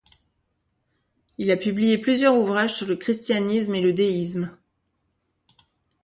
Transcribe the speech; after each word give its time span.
Il 1.37 1.51
a 1.51 1.57
publié 1.57 1.99
plusieurs 1.99 2.33
ouvrages 2.35 2.73
sur 2.73 2.87
le 2.87 2.95
christianisme 2.95 3.75
et 3.75 3.81
le 3.81 3.93
déisme. 3.93 4.57